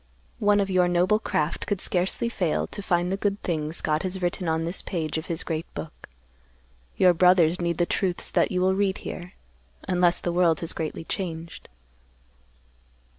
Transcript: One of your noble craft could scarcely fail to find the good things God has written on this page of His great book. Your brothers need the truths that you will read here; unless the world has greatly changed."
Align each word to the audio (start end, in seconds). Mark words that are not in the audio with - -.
One 0.39 0.59
of 0.59 0.71
your 0.71 0.87
noble 0.87 1.19
craft 1.19 1.67
could 1.67 1.79
scarcely 1.79 2.27
fail 2.27 2.65
to 2.65 2.81
find 2.81 3.11
the 3.11 3.17
good 3.17 3.39
things 3.43 3.81
God 3.81 4.01
has 4.01 4.19
written 4.19 4.49
on 4.49 4.63
this 4.65 4.81
page 4.81 5.15
of 5.19 5.27
His 5.27 5.43
great 5.43 5.71
book. 5.75 6.09
Your 6.97 7.13
brothers 7.13 7.61
need 7.61 7.77
the 7.77 7.85
truths 7.85 8.31
that 8.31 8.51
you 8.51 8.61
will 8.61 8.73
read 8.73 8.97
here; 9.05 9.33
unless 9.87 10.19
the 10.19 10.33
world 10.33 10.61
has 10.61 10.73
greatly 10.73 11.03
changed." 11.03 11.69